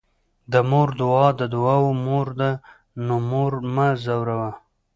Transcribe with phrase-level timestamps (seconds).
[0.51, 2.51] د مور دعاء د دعاوو مور ده،
[3.05, 4.51] نو مور مه ځوروه